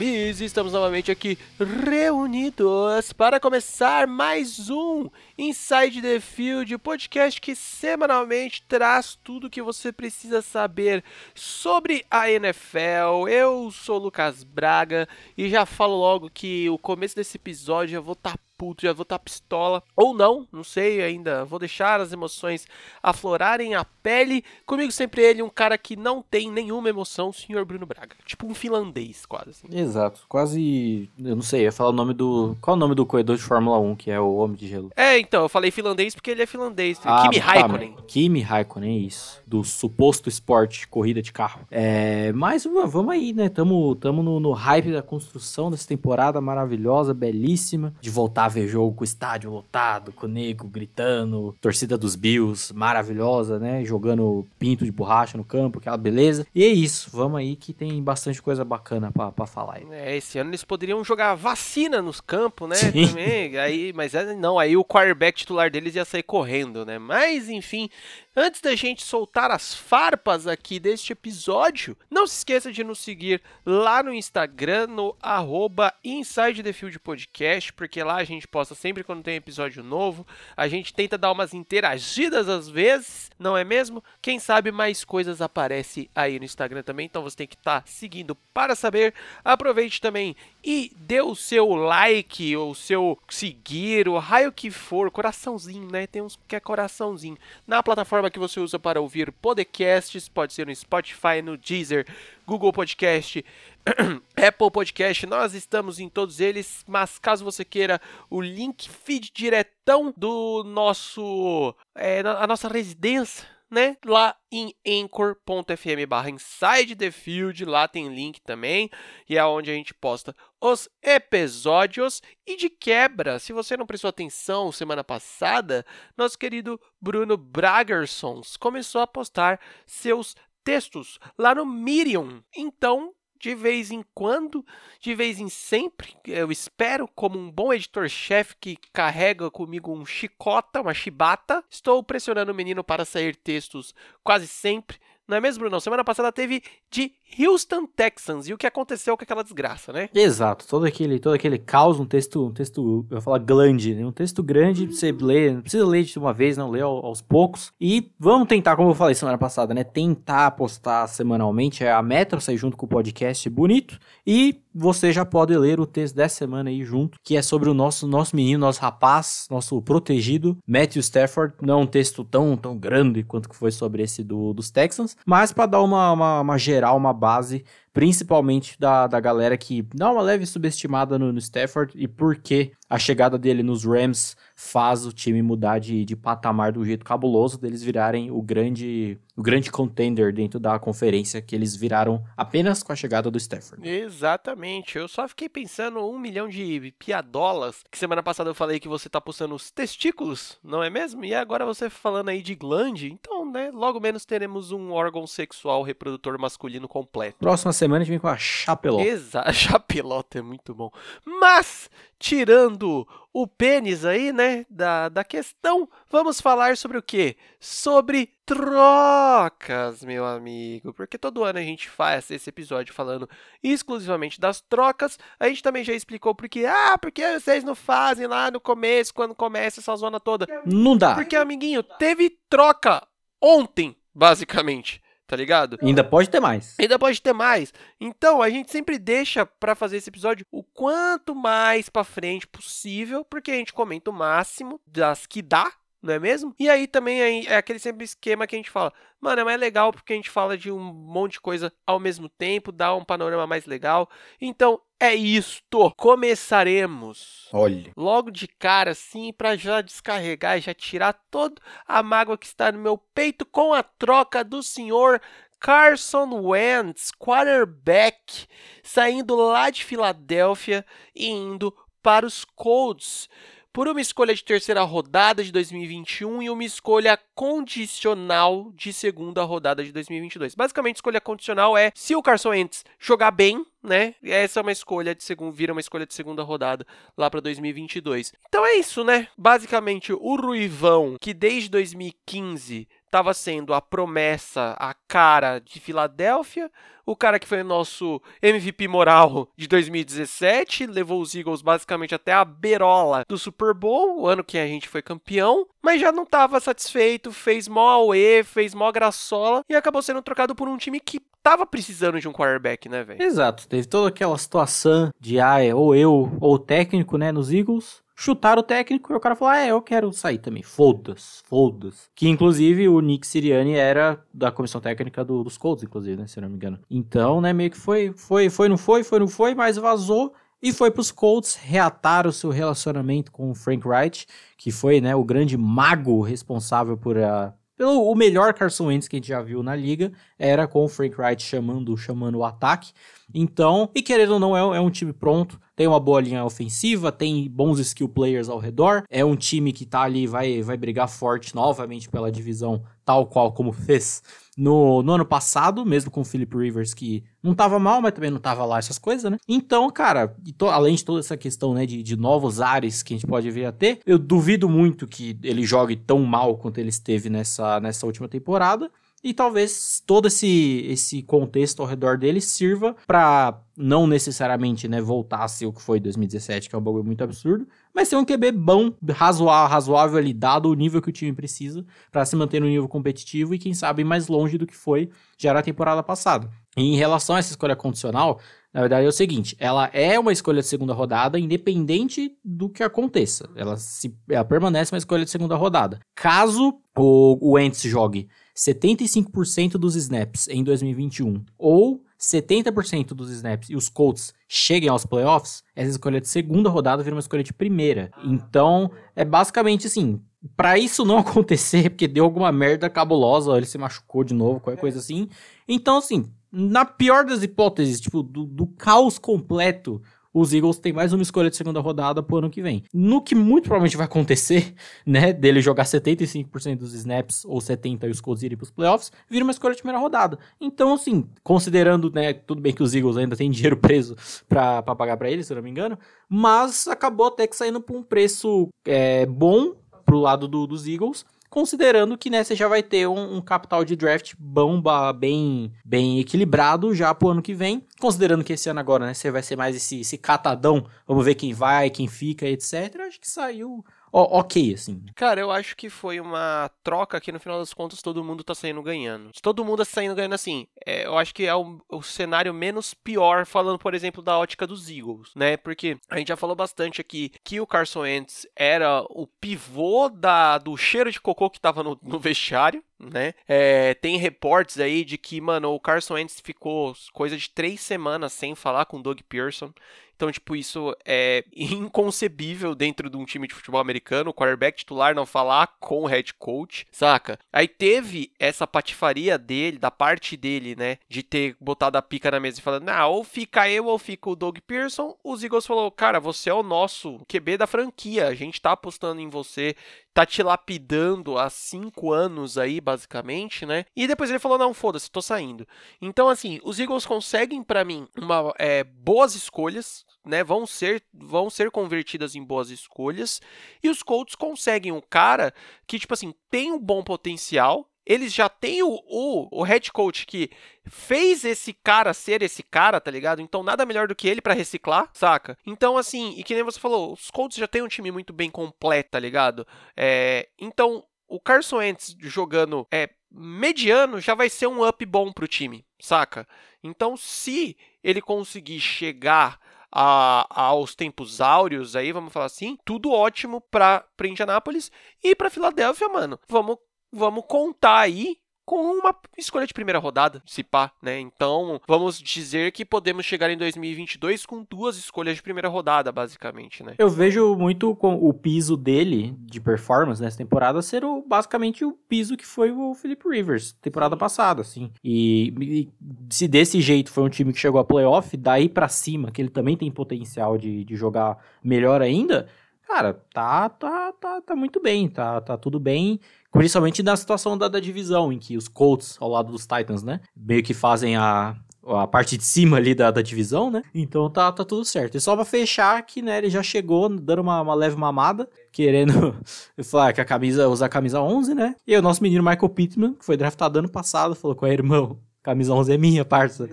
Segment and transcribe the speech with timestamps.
[0.00, 8.64] Games, estamos novamente aqui reunidos para começar mais um Inside the Field, podcast que semanalmente
[8.66, 11.04] traz tudo que você precisa saber
[11.34, 13.28] sobre a NFL.
[13.28, 18.02] Eu sou o Lucas Braga e já falo logo que o começo desse episódio eu
[18.02, 19.82] vou estar tá puto, já vou estar tá pistola.
[19.96, 21.46] Ou não, não sei ainda.
[21.46, 22.66] Vou deixar as emoções
[23.02, 24.44] aflorarem a pele.
[24.66, 28.14] Comigo sempre ele, um cara que não tem nenhuma emoção, o senhor Bruno Braga.
[28.26, 29.50] Tipo um finlandês, quase.
[29.50, 29.66] Assim.
[29.72, 30.26] Exato.
[30.28, 31.08] Quase.
[31.18, 32.54] Eu não sei, eu ia falar o nome do.
[32.60, 34.90] Qual é o nome do corredor de Fórmula 1, que é o Homem de Gelo?
[34.94, 37.00] É, então, eu falei finlandês porque ele é finlandês.
[37.02, 37.92] Ah, Kimi tá, Raikkonen.
[37.94, 39.40] Tá, Kimi Raikkonen, isso.
[39.46, 41.62] Do suposto esporte, corrida de carro.
[41.70, 42.30] É.
[42.34, 43.48] Mas vamos aí, né?
[43.48, 47.94] Tamo, tamo no, no hype da construção dessa temporada maravilhosa, belíssima.
[48.02, 52.74] De voltar ver jogo com o estádio lotado, com o nego gritando, torcida dos Bills
[52.74, 53.84] maravilhosa, né?
[53.84, 56.46] Jogando pinto de borracha no campo, aquela beleza.
[56.54, 59.76] E é isso, vamos aí que tem bastante coisa bacana para falar.
[59.76, 59.86] Aí.
[59.90, 62.76] É, esse ano eles poderiam jogar vacina nos campos, né?
[62.76, 63.08] Sim.
[63.08, 66.98] Também, aí, mas é, não, aí o quarterback titular deles ia sair correndo, né?
[66.98, 67.88] Mas enfim,
[68.36, 73.42] Antes da gente soltar as farpas aqui deste episódio, não se esqueça de nos seguir
[73.66, 79.02] lá no Instagram, no arroba Inside the Field Podcast, porque lá a gente posta sempre
[79.02, 80.24] quando tem episódio novo.
[80.56, 84.00] A gente tenta dar umas interagidas às vezes, não é mesmo?
[84.22, 87.86] Quem sabe mais coisas aparecem aí no Instagram também, então você tem que estar tá
[87.88, 89.12] seguindo para saber.
[89.44, 95.90] Aproveite também e dê o seu like, o seu seguir, o raio que for, coraçãozinho,
[95.90, 96.06] né?
[96.06, 97.36] Tem uns que é coraçãozinho.
[97.66, 102.04] Na plataforma que você usa para ouvir podcasts, pode ser no Spotify, no Deezer,
[102.44, 103.44] Google Podcast,
[104.36, 110.12] Apple Podcast, nós estamos em todos eles, mas caso você queira o link feed diretão
[110.16, 113.96] do nosso, é, a nossa residência, né?
[114.04, 118.90] Lá em anchor.fm barra inside the field, lá tem link também,
[119.28, 122.20] e é onde a gente posta os episódios.
[122.46, 125.86] E de quebra, se você não prestou atenção semana passada,
[126.16, 132.42] nosso querido Bruno Bragersons começou a postar seus textos lá no Medium.
[132.54, 134.64] Então, de vez em quando,
[135.00, 140.82] de vez em sempre, eu espero, como um bom editor-chefe que carrega comigo um chicota,
[140.82, 144.98] uma chibata, estou pressionando o menino para sair textos quase sempre
[145.30, 145.80] não é mesmo, Bruno?
[145.80, 150.08] Semana passada teve de Houston Texans e o que aconteceu com aquela desgraça, né?
[150.14, 154.04] Exato, todo aquele, todo aquele caos, um texto, um texto, eu vou falar grande, né?
[154.04, 157.72] Um texto grande, você lê, não precisa ler de uma vez, não, lê aos poucos.
[157.80, 159.84] E vamos tentar, como eu falei semana passada, né?
[159.84, 163.98] Tentar postar semanalmente, é a meta, sair junto com o podcast bonito.
[164.26, 167.74] E você já pode ler o texto dessa semana aí junto, que é sobre o
[167.74, 171.54] nosso, nosso menino, nosso rapaz, nosso protegido, Matthew Stafford.
[171.60, 175.16] Não é um texto tão, tão grande quanto que foi sobre esse do, dos Texans,
[175.26, 180.10] mas para dar uma, uma, uma, geral, uma base, principalmente da, da galera que dá
[180.10, 185.06] uma leve subestimada no, no Stafford e por que a chegada dele nos Rams faz
[185.06, 189.70] o time mudar de, de patamar do jeito cabuloso, deles virarem o grande o grande
[189.70, 193.88] contender dentro da conferência que eles viraram apenas com a chegada do Stafford.
[193.88, 194.98] Exatamente.
[194.98, 199.08] Eu só fiquei pensando um milhão de piadolas que semana passada eu falei que você
[199.08, 201.24] tá postando os testículos, não é mesmo?
[201.24, 205.82] E agora você falando aí de glande, então, né, logo menos teremos um órgão sexual
[205.82, 207.38] reprodutor masculino completo.
[207.38, 209.02] Próxima semana a gente vem com a chapelota.
[209.02, 210.90] Exato, chapelota é muito bom.
[211.24, 217.36] Mas, tirando o pênis aí, né, da, da questão, vamos falar sobre o quê?
[217.60, 220.92] Sobre trocas, meu amigo.
[220.92, 223.28] Porque todo ano a gente faz esse episódio falando
[223.62, 225.16] exclusivamente das trocas.
[225.38, 229.34] A gente também já explicou porque, ah, porque vocês não fazem lá no começo, quando
[229.34, 230.46] começa essa zona toda.
[230.66, 231.14] Não dá.
[231.14, 233.06] Porque, amiguinho, teve troca
[233.40, 235.78] ontem, basicamente tá ligado?
[235.80, 236.74] Ainda pode ter mais.
[236.76, 237.72] Ainda pode ter mais.
[238.00, 243.24] Então, a gente sempre deixa para fazer esse episódio o quanto mais para frente possível,
[243.24, 245.70] porque a gente comenta o máximo das que dá,
[246.02, 246.54] não é mesmo?
[246.58, 249.92] E aí também é aquele sempre esquema que a gente fala, mano, é mais legal
[249.92, 253.46] porque a gente fala de um monte de coisa ao mesmo tempo, dá um panorama
[253.46, 254.08] mais legal.
[254.40, 255.92] Então, é isto.
[255.96, 257.48] Começaremos.
[257.52, 257.92] Olha.
[257.96, 262.72] Logo de cara, assim, para já descarregar e já tirar toda a mágoa que está
[262.72, 265.20] no meu peito com a troca do senhor
[265.58, 268.46] Carson Wentz, quarterback,
[268.82, 273.28] saindo lá de Filadélfia e indo para os Colts
[273.72, 279.84] por uma escolha de terceira rodada de 2021 e uma escolha condicional de segunda rodada
[279.84, 280.54] de 2022.
[280.54, 284.14] Basicamente, escolha condicional é se o Carson Wentz jogar bem, né?
[284.22, 286.86] Essa é uma escolha de segundo, vira uma escolha de segunda rodada
[287.16, 288.32] lá para 2022.
[288.48, 289.28] Então é isso, né?
[289.38, 296.70] Basicamente, o Ruivão, que desde 2015 estava sendo a promessa, a cara de Filadélfia,
[297.04, 302.44] o cara que foi nosso MVP moral de 2017, levou os Eagles basicamente até a
[302.44, 306.60] berola do Super Bowl, o ano que a gente foi campeão, mas já não estava
[306.60, 311.20] satisfeito, fez mó auê, fez mó graçola e acabou sendo trocado por um time que
[311.42, 313.20] tava precisando de um quarterback, né, velho?
[313.20, 317.52] Exato, teve toda aquela situação de ah, é ou eu ou o técnico, né, nos
[317.52, 320.62] Eagles chutaram o técnico e o cara falou: Ah, é, eu quero sair também.
[320.62, 322.08] Foda-se, foda-se.
[322.14, 326.26] Que inclusive o Nick Siriani era da comissão técnica do, dos Colts, inclusive, né?
[326.26, 326.78] Se não me engano.
[326.90, 330.34] Então, né, meio que foi, foi, foi, não foi, foi, não foi, mas vazou.
[330.62, 334.26] E foi para os Colts reatar o seu relacionamento com o Frank Wright,
[334.58, 339.16] que foi né, o grande mago responsável por a, pelo o melhor Carson Wentz que
[339.16, 342.92] a gente já viu na liga, era com o Frank Wright chamando, chamando o ataque.
[343.34, 347.10] Então, e querendo ou não, é, é um time pronto tem uma boa linha ofensiva,
[347.10, 349.02] tem bons skill players ao redor.
[349.08, 353.50] É um time que tá ali, vai, vai brigar forte novamente pela divisão, tal qual
[353.50, 354.22] como fez
[354.58, 358.30] no, no ano passado, mesmo com o Philip Rivers, que não tava mal, mas também
[358.30, 359.38] não tava lá essas coisas, né?
[359.48, 363.16] Então, cara, to, além de toda essa questão, né, de, de novos ares que a
[363.16, 366.90] gente pode vir a ter, eu duvido muito que ele jogue tão mal quanto ele
[366.90, 368.90] esteve nessa, nessa última temporada.
[369.22, 375.44] E talvez todo esse, esse contexto ao redor dele sirva para não necessariamente né, voltar
[375.44, 378.24] a ser o que foi 2017, que é um bagulho muito absurdo, mas ser um
[378.24, 382.60] QB bom, razoável, razoável ali, dado o nível que o time precisa para se manter
[382.60, 386.50] no nível competitivo e quem sabe mais longe do que foi já na temporada passada.
[386.76, 388.40] E em relação a essa escolha condicional,
[388.72, 392.82] na verdade é o seguinte, ela é uma escolha de segunda rodada independente do que
[392.82, 393.50] aconteça.
[393.56, 395.98] Ela, se, ela permanece uma escolha de segunda rodada.
[396.14, 398.28] Caso o, o Ents jogue
[398.60, 405.64] 75% dos snaps em 2021 ou 70% dos snaps e os Colts cheguem aos playoffs,
[405.74, 408.10] essa escolha de segunda rodada vira uma escolha de primeira.
[408.22, 410.20] Então, é basicamente assim,
[410.54, 414.80] para isso não acontecer, porque deu alguma merda cabulosa, ele se machucou de novo, qualquer
[414.80, 415.30] coisa assim.
[415.66, 421.12] Então, assim, na pior das hipóteses, tipo, do, do caos completo, os Eagles têm mais
[421.12, 422.84] uma escolha de segunda rodada pro ano que vem.
[422.92, 424.74] No que muito provavelmente vai acontecer,
[425.04, 429.44] né, dele jogar 75% dos snaps ou 70% e os Colts irem pros playoffs, vira
[429.44, 430.38] uma escolha de primeira rodada.
[430.60, 434.16] Então, assim, considerando, né, tudo bem que os Eagles ainda têm dinheiro preso
[434.48, 435.98] pra pagar para eles, se eu não me engano,
[436.28, 439.74] mas acabou até que saindo por um preço é, bom
[440.04, 443.84] pro lado do, dos Eagles, considerando que né, você já vai ter um, um, capital
[443.84, 448.78] de draft bomba bem, bem equilibrado já pro ano que vem, considerando que esse ano
[448.78, 452.46] agora né, você vai ser mais esse, esse catadão, vamos ver quem vai, quem fica,
[452.46, 453.00] etc.
[453.06, 455.04] Acho que saiu ok, assim.
[455.14, 458.54] Cara, eu acho que foi uma troca que no final das contas todo mundo tá
[458.54, 459.30] saindo ganhando.
[459.42, 462.94] Todo mundo tá saindo ganhando assim, é, eu acho que é o, o, cenário menos
[462.94, 465.56] pior, falando, por exemplo, da ótica dos Eagles, né?
[465.56, 470.58] Porque a gente já falou bastante aqui que o Carson Wentz era o pivô da,
[470.58, 473.34] do cheiro de cocô que tava no, no vestiário, né?
[473.48, 478.32] É, tem reportes aí de que, mano, o Carson Wentz ficou coisa de três semanas
[478.32, 479.72] sem falar com o Doug Pearson.
[480.20, 485.14] Então, tipo, isso é inconcebível dentro de um time de futebol americano, o quarterback titular
[485.14, 487.38] não falar com o head coach, saca?
[487.50, 492.38] Aí teve essa patifaria dele, da parte dele, né, de ter botado a pica na
[492.38, 495.16] mesa e falando, não, ou fica eu ou fica o Doug Pearson.
[495.24, 499.22] Os Eagles falou, cara, você é o nosso QB da franquia, a gente tá apostando
[499.22, 499.74] em você,
[500.12, 503.86] tá te lapidando há cinco anos aí, basicamente, né?
[503.96, 505.66] E depois ele falou, não, foda-se, tô saindo.
[506.00, 511.48] Então, assim, os Eagles conseguem para mim uma, é, boas escolhas, né, vão ser vão
[511.48, 513.40] ser convertidas em boas escolhas
[513.82, 515.52] e os Colts conseguem um cara
[515.86, 520.26] que tipo assim tem um bom potencial eles já têm o, o, o head coach
[520.26, 520.50] que
[520.84, 523.40] fez esse cara ser esse cara, tá ligado?
[523.40, 525.56] Então nada melhor do que ele para reciclar, saca?
[525.64, 528.50] Então assim, e que nem você falou, os Colts já têm um time muito bem
[528.50, 529.66] completo, tá ligado?
[529.96, 535.46] É, então o Carson Wentz jogando é, mediano já vai ser um up bom pro
[535.46, 536.48] time, saca?
[536.82, 539.60] Então se ele conseguir chegar
[539.92, 544.90] a, aos tempos áureos aí, vamos falar assim, tudo ótimo para Indianápolis
[545.22, 546.38] e para Filadélfia, mano.
[546.48, 546.76] Vamos
[547.12, 548.39] vamos contar aí
[548.70, 551.18] com uma escolha de primeira rodada, se pá, né?
[551.18, 556.84] Então, vamos dizer que podemos chegar em 2022 com duas escolhas de primeira rodada, basicamente,
[556.84, 556.94] né?
[556.96, 561.90] Eu vejo muito com o piso dele de performance nessa temporada ser o, basicamente o
[561.90, 564.92] piso que foi o Philip Rivers temporada passada, assim.
[565.02, 565.88] E, e,
[566.32, 569.50] se desse jeito foi um time que chegou a playoff, daí para cima, que ele
[569.50, 572.46] também tem potencial de, de jogar melhor ainda,
[572.90, 576.18] cara, tá, tá, tá, tá muito bem, tá, tá tudo bem.
[576.50, 580.20] Principalmente na situação da, da divisão, em que os Colts, ao lado dos Titans, né?
[580.36, 581.54] Meio que fazem a,
[581.86, 583.82] a parte de cima ali da, da divisão, né?
[583.94, 585.16] Então tá, tá tudo certo.
[585.16, 589.36] E só pra fechar que, né, ele já chegou dando uma, uma leve mamada, querendo
[589.84, 591.76] falar que a camisa, usar a camisa 11, né?
[591.86, 595.20] E o nosso menino Michael Pittman, que foi draftado ano passado, falou com a irmão,
[595.44, 596.68] camisa 11 é minha, parça.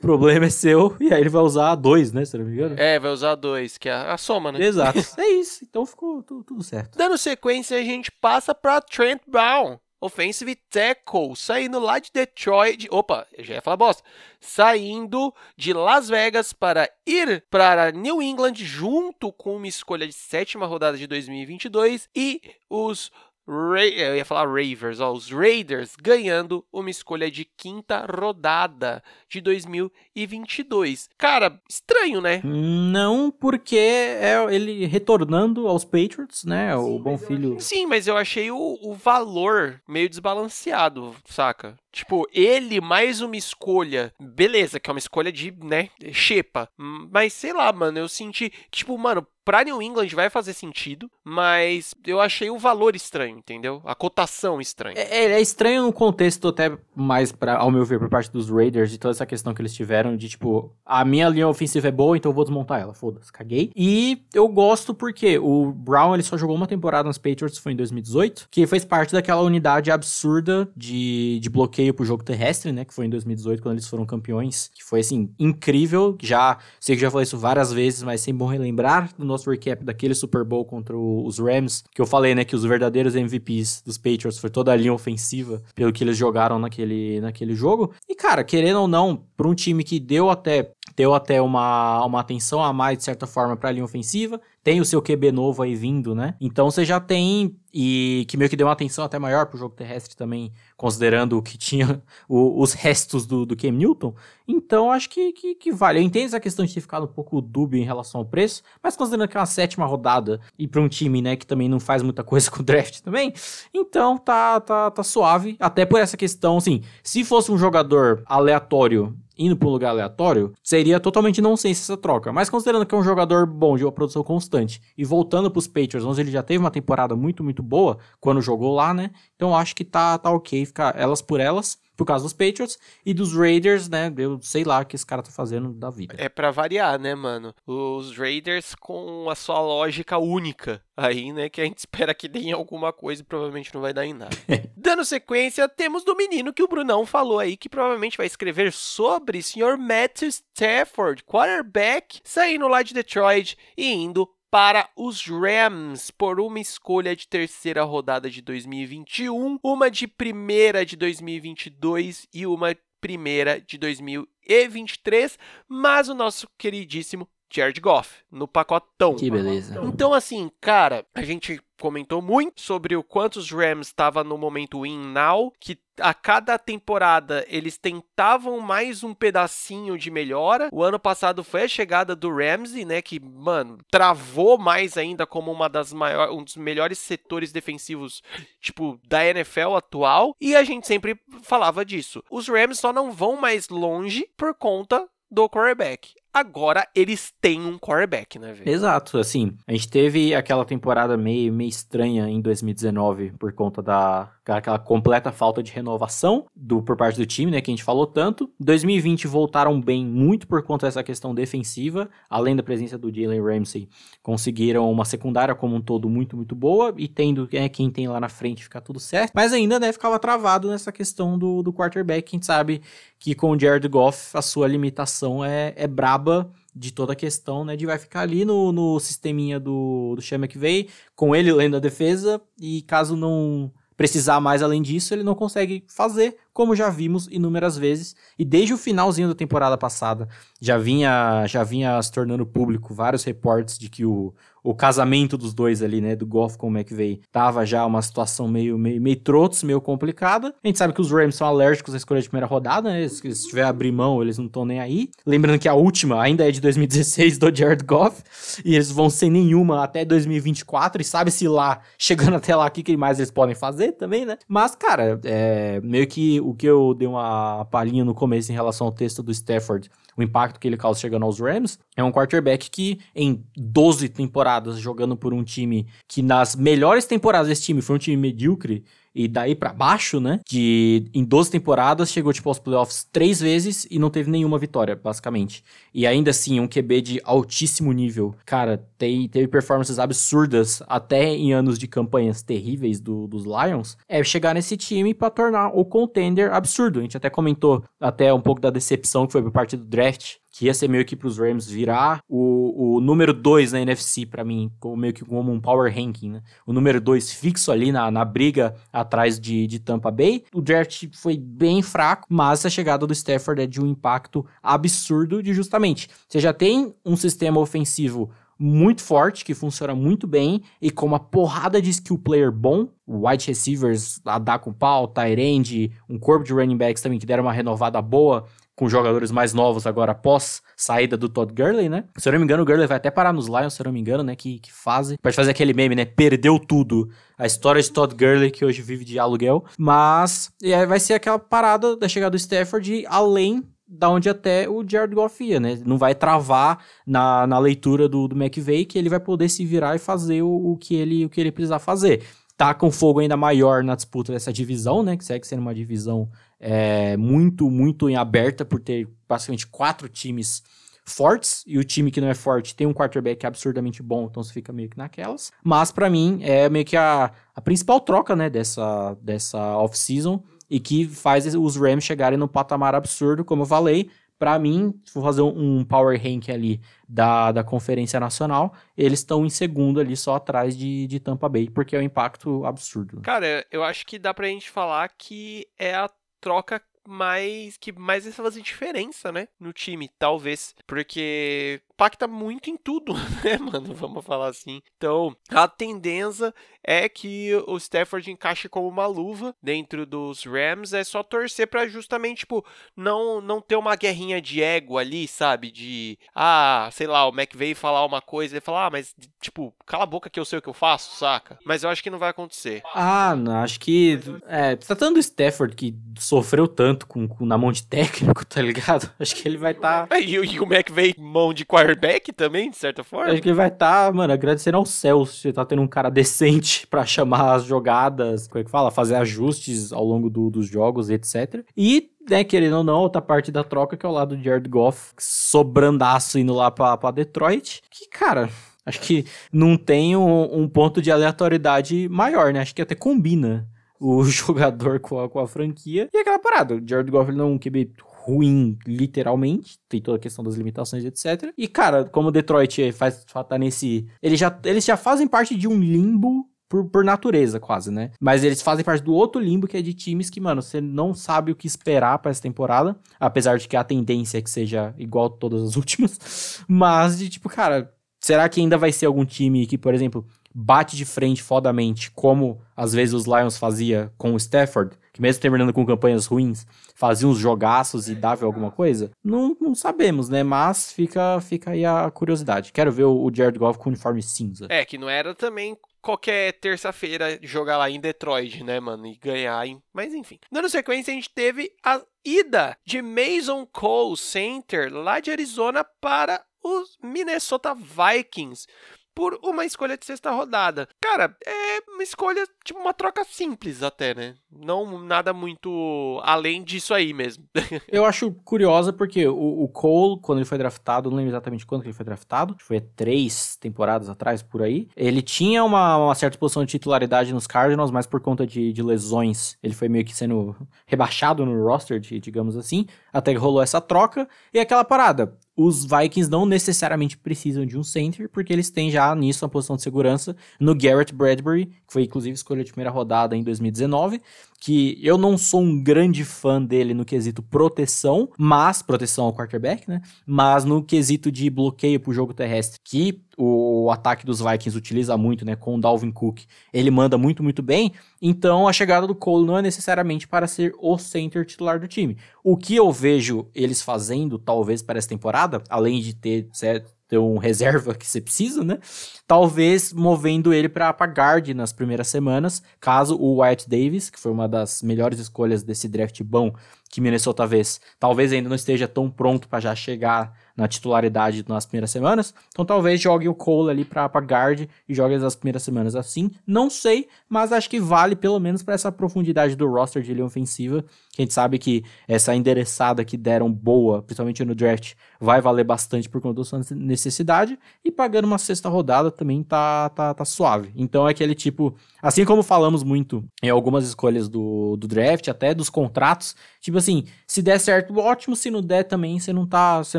[0.00, 2.54] O problema é seu, e aí ele vai usar a 2, né, se não me
[2.54, 2.74] engano?
[2.78, 4.58] É, vai usar a 2, que é a, a soma, né?
[4.64, 4.98] Exato.
[5.20, 6.96] é isso, então ficou tudo, tudo certo.
[6.96, 9.78] Dando sequência, a gente passa pra Trent Brown.
[10.02, 12.88] Offensive tackle, saindo lá de Detroit.
[12.90, 14.02] Opa, eu já ia falar bosta.
[14.40, 20.64] Saindo de Las Vegas para ir para New England junto com uma escolha de sétima
[20.64, 22.40] rodada de 2022 e
[22.70, 23.12] os
[23.50, 29.40] Ra eu ia falar Ravers, ó, os Raiders ganhando uma escolha de quinta rodada de
[29.40, 31.08] 2022.
[31.18, 32.40] Cara, estranho, né?
[32.44, 36.76] Não, porque é ele retornando aos Patriots, né?
[36.76, 37.56] O Sim, bom filho.
[37.56, 37.60] Achei...
[37.60, 41.76] Sim, mas eu achei o, o valor meio desbalanceado, saca?
[41.92, 44.12] Tipo, ele mais uma escolha.
[44.20, 46.68] Beleza, que é uma escolha de, né, xepa.
[46.76, 51.10] Mas sei lá, mano, eu senti que, tipo, mano, pra New England vai fazer sentido,
[51.24, 53.80] mas eu achei o valor estranho, entendeu?
[53.84, 54.96] A cotação estranha.
[54.98, 58.50] É, é, é estranho no contexto, até mais, pra, ao meu ver, por parte dos
[58.50, 61.90] Raiders, de toda essa questão que eles tiveram, de tipo, a minha linha ofensiva é
[61.90, 62.94] boa, então eu vou desmontar ela.
[62.94, 63.70] Foda-se, caguei.
[63.74, 67.76] E eu gosto porque o Brown, ele só jogou uma temporada nos Patriots, foi em
[67.76, 72.84] 2018, que fez parte daquela unidade absurda de, de bloqueio pro jogo terrestre, né?
[72.84, 74.70] Que foi em 2018, quando eles foram campeões.
[74.74, 76.16] Que foi, assim, incrível.
[76.20, 80.14] Já, sei que já falei isso várias vezes, mas sempre bom relembrar nosso recap daquele
[80.14, 81.84] Super Bowl contra os Rams.
[81.94, 82.44] Que eu falei, né?
[82.44, 86.58] Que os verdadeiros MVPs dos Patriots foi toda a linha ofensiva, pelo que eles jogaram
[86.58, 87.92] naquele, naquele jogo.
[88.08, 92.20] E, cara, querendo ou não, para um time que deu até deu até uma, uma
[92.20, 94.40] atenção a mais, de certa forma, para a linha ofensiva.
[94.62, 96.34] Tem o seu QB novo aí vindo, né?
[96.40, 97.56] Então você já tem.
[97.72, 101.42] E que meio que deu uma atenção até maior pro jogo terrestre também, considerando o
[101.42, 104.14] que tinha o, os restos do, do Cam Newton.
[104.46, 106.00] Então acho que, que, que, vale.
[106.00, 108.96] Eu entendo essa questão de ter ficado um pouco dúbio em relação ao preço, mas
[108.96, 112.02] considerando que é uma sétima rodada e para um time, né, que também não faz
[112.02, 113.32] muita coisa com o draft também,
[113.72, 115.56] então tá, tá, tá suave.
[115.60, 120.52] Até por essa questão, assim, se fosse um jogador aleatório indo para um lugar aleatório,
[120.62, 122.30] seria totalmente nonsense essa troca.
[122.30, 125.66] Mas considerando que é um jogador bom de uma produção constante e voltando para os
[125.66, 129.10] Patriots, onde ele já teve uma temporada muito, muito boa quando jogou lá, né?
[129.34, 133.12] Então acho que tá, tá ok ficar elas por elas por causa dos Patriots e
[133.12, 134.10] dos Raiders, né?
[134.16, 136.14] Eu sei lá o que esse cara tá fazendo da vida.
[136.16, 137.54] É para variar, né, mano?
[137.66, 141.50] Os Raiders com a sua lógica única aí, né?
[141.50, 144.14] Que a gente espera que dê em alguma coisa e provavelmente não vai dar em
[144.14, 144.34] nada.
[144.74, 149.36] Dando sequência, temos do menino que o Brunão falou aí, que provavelmente vai escrever sobre
[149.36, 149.76] o Sr.
[149.76, 157.14] Matthew Stafford, quarterback, saindo lá de Detroit e indo para os Rams por uma escolha
[157.14, 165.38] de terceira rodada de 2021, uma de primeira de 2022 e uma primeira de 2023,
[165.68, 169.16] mas o nosso queridíssimo Jared Goff no pacotão.
[169.16, 169.80] Que beleza.
[169.84, 174.82] Então assim, cara, a gente comentou muito sobre o quanto os Rams estava no momento
[174.82, 180.68] win now, que a cada temporada eles tentavam mais um pedacinho de melhora.
[180.72, 185.50] O ano passado foi a chegada do Ramsey, né, que, mano, travou mais ainda como
[185.50, 188.22] uma das maiores, um dos melhores setores defensivos,
[188.60, 192.22] tipo, da NFL atual, e a gente sempre falava disso.
[192.30, 197.78] Os Rams só não vão mais longe por conta do quarterback agora eles têm um
[197.78, 198.68] quarterback, né, velho?
[198.68, 204.30] Exato, assim, a gente teve aquela temporada meio, meio estranha em 2019 por conta da
[204.46, 208.04] aquela completa falta de renovação do por parte do time, né, que a gente falou
[208.04, 208.50] tanto.
[208.58, 213.88] 2020 voltaram bem muito por conta dessa questão defensiva, além da presença do Jalen Ramsey,
[214.22, 218.18] conseguiram uma secundária como um todo muito, muito boa e tendo é, quem tem lá
[218.18, 222.32] na frente ficar tudo certo, mas ainda, né, ficava travado nessa questão do, do quarterback,
[222.32, 222.82] gente sabe
[223.20, 227.64] que com o Jared Goff a sua limitação é, é braba de toda a questão,
[227.64, 231.76] né, de vai ficar ali no, no sisteminha do, do Sean McVay, com ele lendo
[231.76, 236.88] a defesa, e caso não precisar mais além disso, ele não consegue fazer, como já
[236.88, 240.26] vimos inúmeras vezes, e desde o finalzinho da temporada passada.
[240.58, 245.54] Já vinha já vinha se tornando público vários reportes de que o, o casamento dos
[245.54, 249.16] dois ali, né, do Goff com o McVay, tava já uma situação meio, meio, meio
[249.16, 250.54] trotos, meio complicada.
[250.62, 253.34] A gente sabe que os Rams são alérgicos à escolha de primeira rodada, né, se,
[253.34, 255.10] se tiver abrir mão, eles não estão nem aí.
[255.26, 258.22] Lembrando que a última ainda é de 2016 do Jared Goff,
[258.64, 262.96] e eles vão sem nenhuma até 2024, e sabe-se lá, chegando até lá, o que
[262.96, 264.36] mais eles podem fazer também, né.
[264.48, 268.86] Mas, cara, é, meio que o que eu dei uma palhinha no começo em relação
[268.86, 272.70] ao texto do Stafford, o impacto que ele causa chegando aos Rams, é um quarterback
[272.70, 277.96] que em 12 temporadas jogando por um time que nas melhores temporadas desse time foi
[277.96, 280.40] um time medíocre, e daí para baixo, né?
[280.48, 284.94] De em 12 temporadas chegou tipo aos playoffs três vezes e não teve nenhuma vitória,
[284.96, 285.64] basicamente.
[285.92, 288.34] E ainda assim, um QB de altíssimo nível.
[288.44, 293.96] Cara, tem, teve performances absurdas até em anos de campanhas terríveis do, dos Lions.
[294.08, 297.00] É chegar nesse time para tornar o contender absurdo.
[297.00, 300.36] A gente até comentou até um pouco da decepção que foi por parte do draft
[300.50, 304.44] que ia ser meio que pros Rams virar o, o número 2 na NFC para
[304.44, 306.42] mim, como, meio que como um power ranking, né?
[306.66, 310.44] O número 2 fixo ali na, na briga atrás de, de Tampa Bay.
[310.52, 315.42] O draft foi bem fraco, mas a chegada do Stafford é de um impacto absurdo
[315.42, 318.30] de justamente, você já tem um sistema ofensivo
[318.62, 323.46] muito forte, que funciona muito bem, e com uma porrada de skill player bom, wide
[323.46, 327.44] receivers a dar com pau, tight end, um corpo de running backs também que deram
[327.44, 328.44] uma renovada boa,
[328.80, 332.04] com jogadores mais novos agora após saída do Todd Gurley, né?
[332.16, 333.92] Se eu não me engano, o Gurley vai até parar nos Lions, se eu não
[333.92, 334.34] me engano, né?
[334.34, 335.18] Que, que fazem.
[335.22, 336.06] Pode fazer aquele meme, né?
[336.06, 337.10] Perdeu tudo.
[337.36, 339.66] A história de Todd Gurley, que hoje vive de aluguel.
[339.78, 344.82] Mas é, vai ser aquela parada da chegada do Stafford além da onde até o
[344.88, 345.78] Jared Goff ia, né?
[345.84, 349.94] Não vai travar na, na leitura do, do McVay, que ele vai poder se virar
[349.94, 352.22] e fazer o, o, que, ele, o que ele precisar fazer.
[352.56, 355.18] Tá com fogo ainda maior na disputa dessa divisão, né?
[355.18, 356.30] Que segue sendo uma divisão
[356.60, 360.62] é, muito, muito em aberta por ter basicamente quatro times
[361.06, 364.52] fortes e o time que não é forte tem um quarterback absurdamente bom, então você
[364.52, 365.50] fica meio que naquelas.
[365.64, 370.78] Mas para mim é meio que a, a principal troca, né, dessa dessa off-season e
[370.78, 374.10] que faz os Rams chegarem no patamar absurdo, como eu falei.
[374.38, 379.44] Para mim, se for fazer um power rank ali da, da Conferência Nacional, eles estão
[379.44, 383.20] em segundo ali, só atrás de, de Tampa Bay, porque é um impacto absurdo.
[383.20, 386.08] Cara, eu acho que dá pra gente falar que é a
[386.40, 392.78] troca mais que mais vai fazer diferença, né, no time, talvez, porque impacta muito em
[392.78, 393.12] tudo,
[393.44, 393.94] né, mano?
[393.94, 394.80] Vamos falar assim.
[394.96, 400.94] Então, a tendência é que o Stafford encaixe como uma luva dentro dos Rams.
[400.94, 402.64] É só torcer para justamente, tipo,
[402.96, 405.70] não, não ter uma guerrinha de ego ali, sabe?
[405.70, 410.04] De, ah, sei lá, o McVeigh falar uma coisa e falar, ah, mas, tipo, cala
[410.04, 411.58] a boca que eu sei o que eu faço, saca?
[411.66, 412.82] Mas eu acho que não vai acontecer.
[412.94, 414.18] Ah, não, acho que.
[414.46, 419.12] É, tratando do Stafford, que sofreu tanto com, com na mão de técnico, tá ligado?
[419.18, 420.06] Acho que ele vai estar.
[420.06, 420.18] Tá...
[420.18, 423.32] E, e o McVeigh, mão de quarterback quarterback também, de certa forma.
[423.32, 426.10] Acho que ele vai estar, tá, mano, agradecendo ao céu se tá tendo um cara
[426.10, 428.90] decente para chamar as jogadas, como é que fala?
[428.90, 431.64] Fazer ajustes ao longo do, dos jogos, etc.
[431.76, 434.68] E né, querendo ou não, outra parte da troca, que é o lado do Jared
[434.68, 437.82] Goff, sobrandaço indo lá pra, pra Detroit.
[437.90, 438.48] Que, cara,
[438.84, 442.60] acho que não tem um, um, ponto de aleatoriedade maior, né?
[442.60, 443.66] Acho que até combina
[443.98, 446.08] o jogador com a, com a franquia.
[446.12, 447.92] E aquela parada, o Jared Goff não é um QB
[448.30, 449.78] ruim, literalmente.
[449.88, 451.52] Tem toda a questão das limitações, etc.
[451.56, 454.06] E, cara, como Detroit faz tá nesse.
[454.22, 458.12] Eles já, eles já fazem parte de um limbo por, por, natureza, quase, né?
[458.20, 461.12] Mas eles fazem parte do outro limbo que é de times que, mano, você não
[461.12, 462.96] sabe o que esperar para essa temporada.
[463.18, 466.62] Apesar de que a tendência é que seja igual todas as últimas.
[466.68, 470.96] Mas de tipo, cara, será que ainda vai ser algum time que, por exemplo, bate
[470.96, 474.96] de frente fodamente, como às vezes os Lions fazia com o Stafford?
[475.12, 479.10] que mesmo terminando com campanhas ruins, fazia uns jogaços e dava alguma coisa?
[479.22, 480.42] Não, não sabemos, né?
[480.42, 482.72] Mas fica, fica aí a curiosidade.
[482.72, 484.66] Quero ver o, Jared Goff com uniforme cinza.
[484.70, 489.06] É, que não era também qualquer terça-feira jogar lá em Detroit, né, mano?
[489.06, 489.66] E ganhar.
[489.66, 489.82] Em...
[489.92, 490.38] Mas enfim.
[490.50, 496.42] Dando sequência, a gente teve a ida de Mason Cole Center lá de Arizona para
[496.62, 498.66] os Minnesota Vikings
[499.14, 500.88] por uma escolha de sexta rodada.
[501.00, 504.34] Cara, é uma escolha, tipo, uma troca simples até, né?
[504.50, 507.44] Não nada muito além disso aí mesmo.
[507.90, 511.84] Eu acho curiosa porque o, o, Cole, quando ele foi draftado, não lembro exatamente quando
[511.84, 514.88] ele foi draftado, foi três temporadas atrás, por aí.
[514.96, 518.82] Ele tinha uma, uma certa posição de titularidade nos Cardinals, mas por conta de, de
[518.82, 523.80] lesões, ele foi meio que sendo rebaixado no roster, digamos assim, até que rolou essa
[523.80, 524.28] troca.
[524.52, 529.14] E aquela parada, os Vikings não necessariamente precisam de um center, porque eles têm já
[529.14, 533.36] nisso uma posição de segurança no Garrett Bradbury, que foi inclusive escolha de primeira rodada
[533.36, 534.22] em 2019,
[534.58, 539.86] que eu não sou um grande fã dele no quesito proteção, mas proteção ao quarterback,
[539.86, 540.00] né?
[540.24, 545.46] Mas no quesito de bloqueio pro jogo terrestre, que o ataque dos Vikings utiliza muito,
[545.46, 546.40] né, com o Dalvin Cook.
[546.72, 547.92] Ele manda muito, muito bem.
[548.20, 552.18] Então, a chegada do Cole não é necessariamente para ser o center titular do time.
[552.44, 557.16] O que eu vejo eles fazendo, talvez, para essa temporada, além de ter certo, ter
[557.16, 558.78] um reserva que você precisa, né?
[559.26, 564.46] Talvez movendo ele para guard nas primeiras semanas, caso o Wyatt Davis, que foi uma
[564.46, 566.52] das melhores escolhas desse draft bom,
[566.90, 567.62] que Minnesota vê.
[567.98, 572.34] Talvez ainda não esteja tão pronto para já chegar na titularidade nas primeiras semanas.
[572.50, 576.30] Então talvez jogue o Cole ali para guard e jogue as primeiras semanas assim.
[576.46, 580.26] Não sei, mas acho que vale pelo menos para essa profundidade do roster de linha
[580.26, 580.84] ofensiva.
[581.20, 586.08] A gente sabe que essa endereçada que deram boa, principalmente no draft, vai valer bastante
[586.08, 587.58] por conta da sua necessidade.
[587.84, 590.72] E pagando uma sexta rodada também tá, tá, tá suave.
[590.74, 595.54] Então é aquele tipo, assim como falamos muito em algumas escolhas do, do draft, até
[595.54, 599.78] dos contratos, tipo assim, se der certo, ótimo, se não der também, você não tá,
[599.78, 599.98] você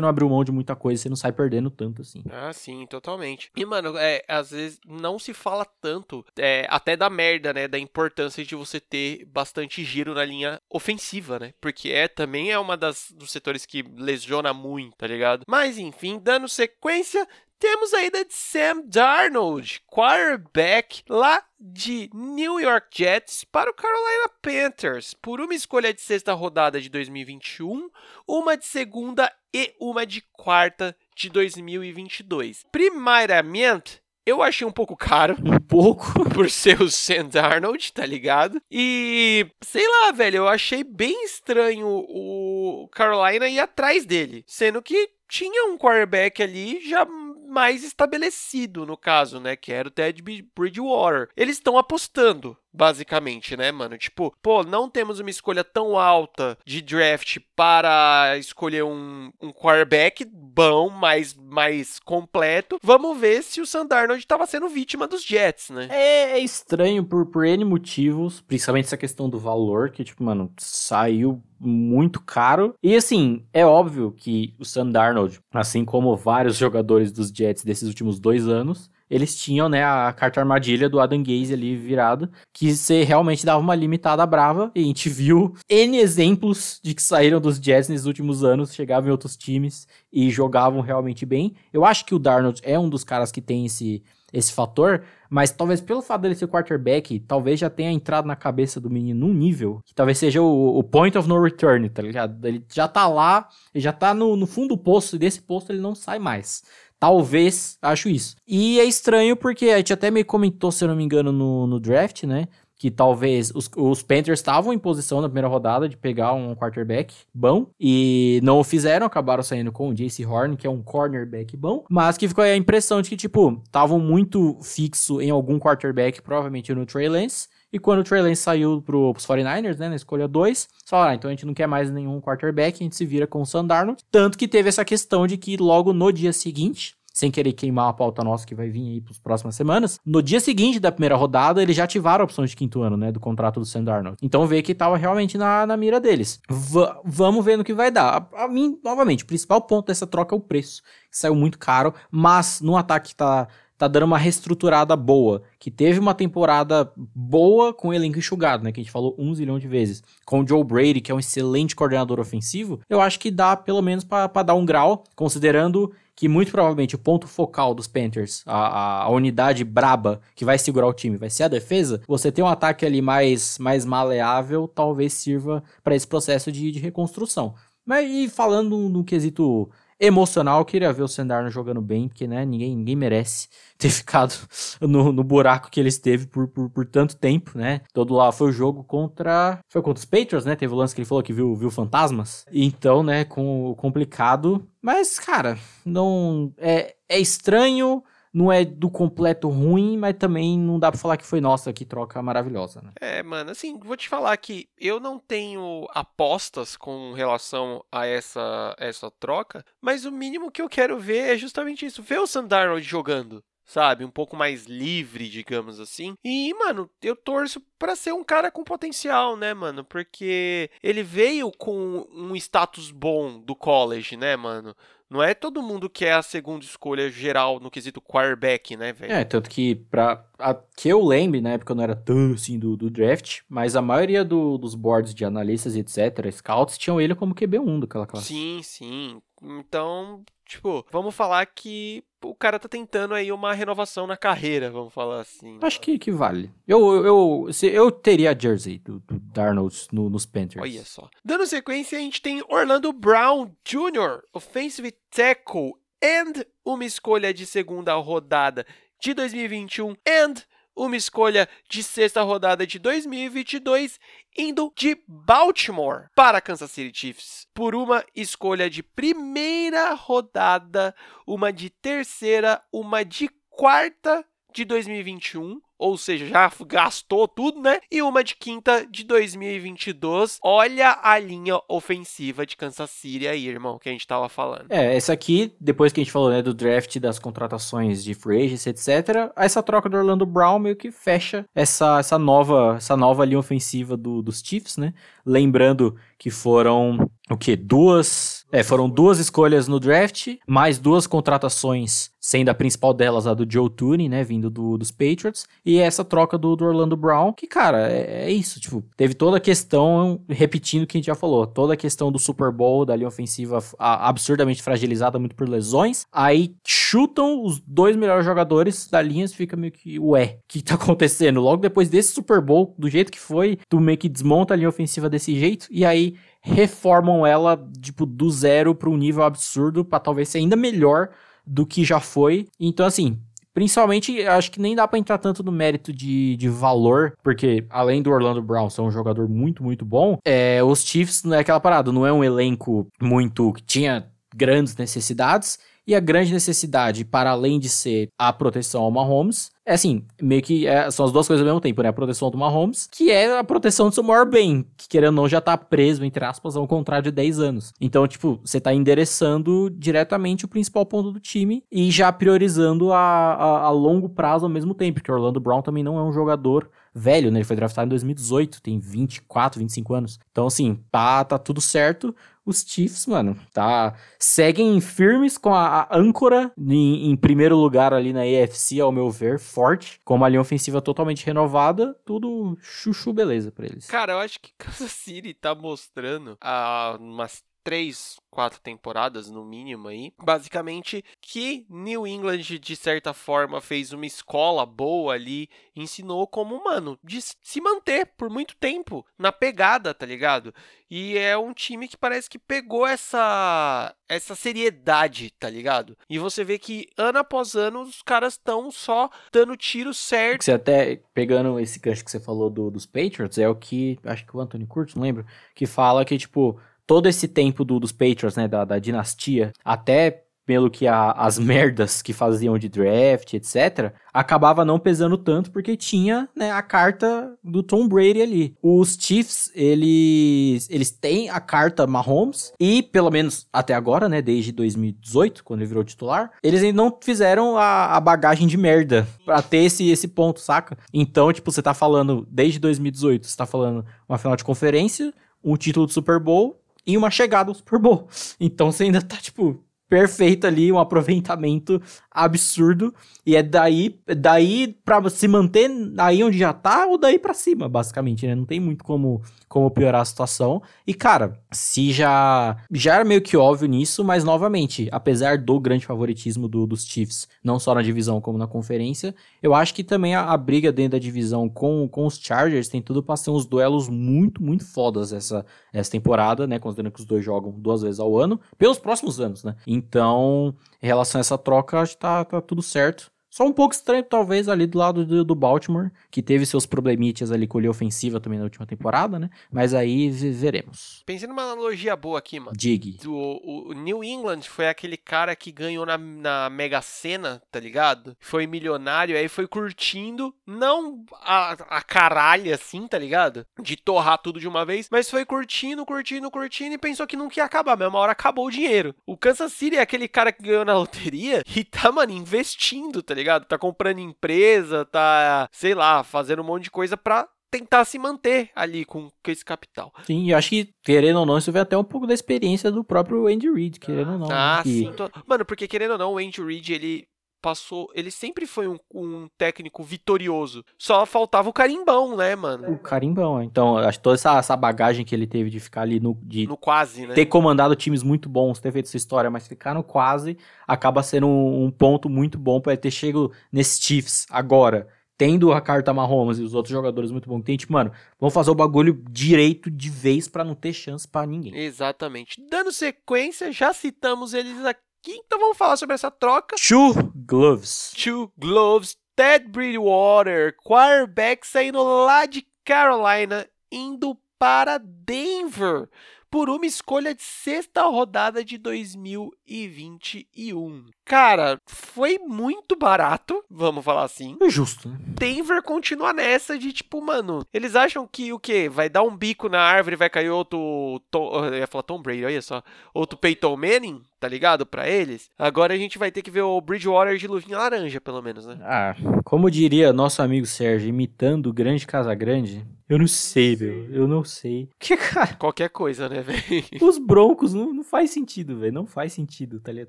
[0.00, 2.22] não abriu mão de muita coisa, você não sai perdendo tanto assim.
[2.30, 3.50] Ah, sim, totalmente.
[3.56, 7.68] E, mano, é, às vezes não se fala tanto, é, até da merda, né?
[7.68, 11.54] Da importância de você ter bastante giro na linha ofensiva, né?
[11.60, 15.44] Porque é também é uma das dos setores que lesiona muito, tá ligado?
[15.46, 17.26] Mas enfim, dando sequência,
[17.62, 24.28] temos a ida de Sam Darnold, quarterback lá de New York Jets para o Carolina
[24.42, 27.88] Panthers, por uma escolha de sexta rodada de 2021,
[28.26, 32.64] uma de segunda e uma de quarta de 2022.
[32.72, 35.36] Primeiramente, eu achei um pouco caro.
[35.44, 36.06] Um pouco.
[36.32, 38.60] Por ser o Sam Darnold, tá ligado?
[38.70, 44.44] E sei lá, velho, eu achei bem estranho o Carolina ir atrás dele.
[44.46, 47.06] Sendo que tinha um quarterback ali já
[47.48, 49.56] mais estabelecido, no caso, né?
[49.56, 50.22] Que era o Ted
[50.54, 51.28] Bridgewater.
[51.36, 53.98] Eles estão apostando basicamente, né, mano?
[53.98, 60.24] Tipo, pô, não temos uma escolha tão alta de draft para escolher um, um quarterback
[60.24, 62.78] bom, mais, mais completo.
[62.82, 65.88] Vamos ver se o Sandarnold estava sendo vítima dos Jets, né?
[65.90, 70.52] É, é, estranho por, por N motivos, principalmente essa questão do valor, que, tipo, mano,
[70.58, 72.74] saiu muito caro.
[72.82, 77.88] E assim, é óbvio que o Sam Darnold, assim como vários jogadores dos Jets desses
[77.88, 82.74] últimos dois anos, eles tinham, né, a carta armadilha do Adam Gaze ali virada, que
[82.74, 87.38] você realmente dava uma limitada brava, e a gente viu N exemplos de que saíram
[87.38, 91.54] dos Jets nesses últimos anos, chegavam em outros times e jogavam realmente bem.
[91.70, 95.50] Eu acho que o Darnold é um dos caras que tem esse, esse fator, mas
[95.50, 99.34] talvez pelo fato dele ser quarterback, talvez já tenha entrado na cabeça do menino num
[99.34, 102.42] nível que talvez seja o, o point of no return, tá ligado?
[102.46, 105.70] Ele já tá lá, ele já tá no, no fundo do poço, e desse poço
[105.70, 106.62] ele não sai mais.
[107.02, 108.36] Talvez, acho isso.
[108.46, 111.66] E é estranho porque a gente até me comentou, se eu não me engano, no,
[111.66, 112.46] no draft, né?
[112.78, 117.12] Que talvez os, os Panthers estavam em posição na primeira rodada de pegar um quarterback
[117.34, 121.56] bom e não o fizeram, acabaram saindo com o JC Horn, que é um cornerback
[121.56, 126.22] bom, mas que ficou a impressão de que, tipo, estavam muito fixo em algum quarterback,
[126.22, 129.96] provavelmente no Trey Lance, e quando o Trey Lance saiu pro, pros 49ers, né, na
[129.96, 133.06] escolha 2, falaram, ah, então a gente não quer mais nenhum quarterback, a gente se
[133.06, 133.96] vira com o Sandarno.
[134.10, 137.92] Tanto que teve essa questão de que logo no dia seguinte, sem querer queimar a
[137.92, 140.00] pauta nossa que vai vir aí para as próximas semanas.
[140.04, 143.12] No dia seguinte da primeira rodada, eles já ativaram a opção de quinto ano, né,
[143.12, 143.82] do contrato do Sam.
[144.22, 146.40] Então vê que estava realmente na, na mira deles.
[146.48, 148.28] V vamos ver no que vai dar.
[148.32, 150.82] A, a, mim, novamente, o principal ponto dessa troca é o preço.
[151.10, 153.48] Saiu muito caro, mas no ataque tá
[153.82, 158.70] tá dando uma reestruturada boa, que teve uma temporada boa com o elenco enxugado, né,
[158.70, 161.18] que a gente falou um zilhão de vezes, com o Joe Brady, que é um
[161.18, 166.28] excelente coordenador ofensivo, eu acho que dá pelo menos para dar um grau, considerando que
[166.28, 170.94] muito provavelmente o ponto focal dos Panthers, a, a, unidade braba que vai segurar o
[170.94, 175.60] time, vai ser a defesa, você ter um ataque ali mais, mais maleável, talvez sirva
[175.82, 177.54] para esse processo de, de reconstrução.
[177.84, 179.68] Mas e falando no quesito
[180.02, 180.64] emocional.
[180.64, 184.34] Queria ver o Sendarno jogando bem, porque né, ninguém, ninguém merece ter ficado
[184.80, 187.80] no, no buraco que ele esteve por, por, por, tanto tempo, né?
[187.94, 189.60] Todo lá foi o jogo contra.
[189.68, 190.56] Foi contra os Patriots, né?
[190.56, 192.44] Teve o lance que ele falou que viu, viu fantasmas.
[192.52, 194.68] Então, né, com complicado.
[194.80, 196.52] Mas, cara, não.
[196.58, 201.26] É, é estranho não é do completo ruim, mas também não dá pra falar que
[201.26, 202.92] foi nossa, que troca maravilhosa, né?
[203.00, 208.74] É, mano, assim, vou te falar que eu não tenho apostas com relação a essa,
[208.78, 212.82] essa troca, mas o mínimo que eu quero ver é justamente isso, ver o Sandarnold
[212.86, 214.04] jogando sabe?
[214.04, 216.14] Um pouco mais livre, digamos assim.
[216.24, 219.84] E, mano, eu torço para ser um cara com potencial, né, mano?
[219.84, 224.74] Porque ele veio com um status bom do college, né, mano?
[225.12, 229.12] Não é todo mundo que é a segunda escolha geral no quesito quarterback, né, velho?
[229.12, 230.24] É, tanto que pra.
[230.38, 233.76] A, que eu lembre, na época eu não era tão assim do, do draft, mas
[233.76, 238.06] a maioria do, dos boards de analistas e etc., scouts, tinham ele como QB1 daquela
[238.06, 238.28] classe.
[238.28, 239.22] Sim, sim.
[239.42, 244.92] Então, tipo, vamos falar que o cara tá tentando aí uma renovação na carreira, vamos
[244.92, 245.58] falar assim.
[245.60, 246.50] Acho que, que vale.
[246.66, 250.62] Eu, eu, se, eu teria a jersey do, do Darnold no, nos Panthers.
[250.62, 251.10] Olha só.
[251.24, 257.94] Dando sequência, a gente tem Orlando Brown Jr., offensive tackle, and uma escolha de segunda
[257.94, 258.64] rodada
[259.00, 260.34] de 2021, and
[260.74, 264.00] uma escolha de sexta rodada de 2022
[264.36, 270.94] indo de Baltimore para Kansas City Chiefs por uma escolha de primeira rodada,
[271.26, 277.80] uma de terceira, uma de quarta de 2021 ou seja, já gastou tudo, né?
[277.90, 280.38] E uma de quinta de 2022.
[280.40, 284.66] Olha a linha ofensiva de Kansas City aí, irmão, que a gente tava falando.
[284.70, 288.44] É, essa aqui, depois que a gente falou, né, do draft, das contratações de free
[288.44, 293.24] agents, etc., essa troca do Orlando Brown meio que fecha essa, essa, nova, essa nova
[293.24, 294.94] linha ofensiva do, dos Chiefs, né?
[295.24, 297.56] Lembrando que foram o que?
[297.56, 298.42] Duas.
[298.52, 303.50] É, foram duas escolhas no draft, mais duas contratações, sendo a principal delas a do
[303.50, 304.22] Joe Tooney, né?
[304.22, 305.46] Vindo do, dos Patriots.
[305.64, 308.60] E essa troca do, do Orlando Brown, que, cara, é, é, isso.
[308.60, 312.12] Tipo, teve toda a questão, repetindo o que a gente já falou, toda a questão
[312.12, 316.04] do Super Bowl, da linha ofensiva a, absurdamente fragilizada, muito por lesões.
[316.12, 320.74] Aí chutam os dois melhores jogadores da linha, fica meio que, ué, o que tá
[320.76, 321.40] acontecendo?
[321.40, 324.68] Logo depois desse Super Bowl, do jeito que foi, tu meio que desmonta a linha
[324.68, 330.00] ofensiva desse jeito, e aí reformam ela, tipo, do zero para um nível absurdo, para
[330.00, 331.10] talvez ser ainda melhor
[331.46, 332.48] do que já foi.
[332.58, 333.20] Então, assim,
[333.54, 338.00] Principalmente, acho que nem dá para entrar tanto no mérito de, de valor, porque além
[338.00, 341.60] do Orlando Brown ser um jogador muito, muito bom, é, os Chiefs não é aquela
[341.60, 345.58] parada, não é um elenco muito que tinha grandes necessidades.
[345.86, 350.42] E a grande necessidade, para além de ser a proteção ao Mahomes, é assim, meio
[350.42, 351.88] que é, são as duas coisas ao mesmo tempo, né?
[351.88, 355.22] A proteção do Mahomes, que é a proteção do seu maior bem, que querendo ou
[355.22, 357.72] não já tá preso, entre aspas, a um contrato de 10 anos.
[357.80, 362.98] Então, tipo, você tá endereçando diretamente o principal ponto do time e já priorizando a,
[362.98, 366.12] a, a longo prazo ao mesmo tempo, porque o Orlando Brown também não é um
[366.12, 367.38] jogador velho, né?
[367.38, 370.18] Ele foi draftado em 2018, tem 24, 25 anos.
[370.30, 375.96] Então, assim, tá, tá tudo certo os Chiefs, mano, tá seguem firmes com a, a
[375.96, 380.40] âncora em, em, primeiro lugar ali na AFC, ao meu ver, forte, com uma linha
[380.40, 383.86] ofensiva totalmente renovada, tudo chuchu beleza para eles.
[383.86, 389.88] Cara, eu acho que Kansas City tá mostrando há umas três, quatro temporadas no mínimo
[389.88, 390.12] aí.
[390.22, 396.98] Basicamente que New England de certa forma fez uma escola boa ali, ensinou como, mano,
[397.04, 400.54] de se manter por muito tempo na pegada, tá ligado?
[400.90, 405.96] E é um time que parece que pegou essa essa seriedade, tá ligado?
[406.08, 410.44] E você vê que ano após ano os caras estão só dando tiro certo.
[410.44, 414.26] Você até pegando esse gancho que você falou do, dos Patriots, é o que acho
[414.26, 416.60] que o Anthony Curtis, não lembro, que fala que tipo
[416.92, 421.38] todo esse tempo do, dos Patriots, né, da, da dinastia, até pelo que a, as
[421.38, 427.34] merdas que faziam de draft, etc., acabava não pesando tanto porque tinha né, a carta
[427.42, 428.54] do Tom Brady ali.
[428.62, 434.52] Os Chiefs, eles, eles têm a carta Mahomes e, pelo menos até agora, né, desde
[434.52, 439.40] 2018, quando ele virou titular, eles ainda não fizeram a, a bagagem de merda pra
[439.40, 440.76] ter esse, esse ponto, saca?
[440.92, 445.10] Então, tipo, você tá falando, desde 2018, você tá falando uma final de conferência,
[445.42, 448.08] um título de Super Bowl e uma chegada ao Super Bowl.
[448.38, 451.80] Então você ainda tá, tipo, perfeito ali, um aproveitamento
[452.12, 452.94] absurdo.
[453.24, 457.68] E é daí, daí para se manter aí onde já tá, ou daí para cima,
[457.68, 458.34] basicamente, né?
[458.34, 460.60] Não tem muito como, como piorar a situação.
[460.86, 465.86] E, cara, se já, já era meio que óbvio nisso, mas novamente, apesar do grande
[465.86, 470.14] favoritismo do, dos Chiefs, não só na divisão como na conferência, eu acho que também
[470.14, 473.46] a, a briga dentro da divisão com, com os Chargers tem tudo pra ser uns
[473.46, 476.58] duelos muito, muito fodas essa, essa temporada, né?
[476.58, 479.54] Considerando que os dois jogam duas vezes ao ano, pelos próximos anos, né?
[479.66, 483.10] Então, em relação a essa troca, acho que tá, tá tudo certo.
[483.32, 487.32] Só um pouco estranho, talvez, ali do lado do, do Baltimore, que teve seus problemites
[487.32, 489.30] ali com a ofensiva também na última temporada, né?
[489.50, 491.02] Mas aí veremos.
[491.06, 492.54] Pensei numa analogia boa aqui, mano.
[492.54, 492.98] Dig.
[493.06, 498.14] O, o New England foi aquele cara que ganhou na, na Mega Sena, tá ligado?
[498.20, 503.46] Foi milionário, aí foi curtindo, não a, a caralho assim, tá ligado?
[503.62, 507.40] De torrar tudo de uma vez, mas foi curtindo, curtindo, curtindo e pensou que nunca
[507.40, 507.78] ia acabar.
[507.78, 508.94] Mas uma hora acabou o dinheiro.
[509.06, 513.14] O Kansas City é aquele cara que ganhou na loteria e tá, mano, investindo, tá
[513.14, 513.21] ligado?
[513.22, 513.46] Ligado?
[513.46, 518.50] Tá comprando empresa, tá, sei lá, fazendo um monte de coisa pra tentar se manter
[518.56, 519.92] ali com, esse capital.
[520.04, 522.82] Sim, eu acho que, querendo ou não, isso vem até um pouco da experiência do
[522.82, 524.28] próprio Andy Reid, querendo ou não.
[524.30, 524.72] Ah, né?
[524.72, 524.92] sim.
[524.92, 525.10] Tô...
[525.26, 527.06] Mano, porque querendo ou não, o Andy Reid, ele
[527.42, 527.90] passou.
[527.94, 530.64] Ele sempre foi um, um, técnico vitorioso.
[530.78, 532.72] Só faltava o carimbão, né, mano?
[532.72, 535.98] O carimbão, então, acho que toda essa, essa bagagem que ele teve de ficar ali
[535.98, 536.14] no.
[536.22, 537.14] De no quase, né?
[537.14, 541.26] Ter comandado times muito bons, ter feito essa história, mas ficar no quase acaba sendo
[541.26, 544.88] um, um ponto muito bom para ele ter chegado nesse Chiefs agora.
[545.18, 548.34] Tendo a carta Mahomes e os outros jogadores muito bons que tem, tipo, mano, vamos
[548.34, 551.54] fazer o bagulho direito de vez para não ter chance para ninguém.
[551.54, 552.42] Exatamente.
[552.50, 556.56] Dando sequência, já citamos eles aqui, então vamos falar sobre essa troca.
[556.56, 557.92] Two Gloves.
[557.96, 565.90] Two Gloves Ted Bridgewater, quarterback saindo lá de Carolina, indo para Denver
[566.30, 570.86] por uma escolha de sexta rodada de 2021.
[571.04, 574.36] Cara, foi muito barato, vamos falar assim.
[574.40, 574.96] É justo, né?
[575.00, 578.68] Denver continua nessa de tipo, mano, eles acham que o quê?
[578.68, 581.00] Vai dar um bico na árvore e vai cair outro.
[581.10, 582.62] Tom, eu ia falar Tom Brady, olha só.
[582.94, 584.64] Outro Peyton Manning, tá ligado?
[584.64, 585.28] Pra eles.
[585.38, 588.58] Agora a gente vai ter que ver o Bridgewater de luvinha laranja, pelo menos, né?
[588.62, 593.90] Ah, como diria nosso amigo Sérgio, imitando o grande Casagrande, eu não sei, meu.
[593.90, 594.68] Eu não sei.
[594.78, 595.32] Que, cara.
[595.40, 596.64] Qualquer coisa, né, velho?
[596.82, 598.72] Os Broncos não, não faz sentido, velho.
[598.72, 599.88] Não faz sentido, tá ligado?